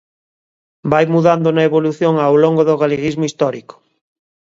Vai 0.91 1.05
mudando 1.13 1.47
na 1.51 1.65
evolución 1.69 2.13
ao 2.19 2.35
longo 2.43 2.61
do 2.65 2.79
galeguismo 2.81 3.27
histórico. 3.29 3.75